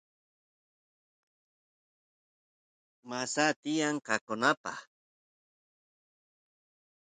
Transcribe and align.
masa 3.09 3.45
tiyan 3.61 3.95
qoqanapaq 4.05 4.77